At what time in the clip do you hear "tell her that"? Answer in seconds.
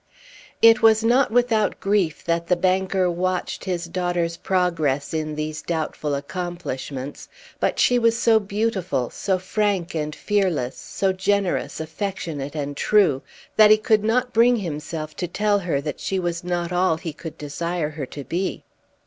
15.27-15.99